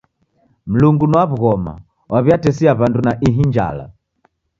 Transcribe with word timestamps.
Mlungu 0.71 1.05
ni 1.07 1.15
wa 1.17 1.23
w'ughoma 1.31 1.73
waw'iatesia 2.11 2.71
w'andu 2.79 2.99
na 3.05 3.11
ihi 3.27 3.43
njala. 3.49 3.85